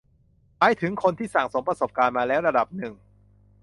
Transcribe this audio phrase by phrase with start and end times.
[0.59, 2.93] หมายถึงคนที่สั่งสมประสบการณ์มาแล้วระดับหนึ่ง